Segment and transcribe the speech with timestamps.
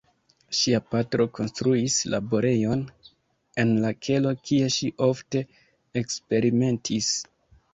[0.59, 2.81] Ŝia patro konstruis laborejon
[3.65, 5.45] en la kelo kie ŝi ofte
[6.03, 7.13] eksperimentis.